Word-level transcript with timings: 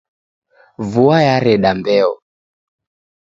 Vua 0.91 1.17
yareda 1.25 1.71
mbeo. 1.77 2.11